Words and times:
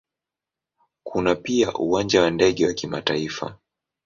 Kuna 1.03 1.35
pia 1.35 1.73
Uwanja 1.73 2.21
wa 2.21 2.29
ndege 2.29 2.67
wa 2.67 2.73
kimataifa. 2.73 3.57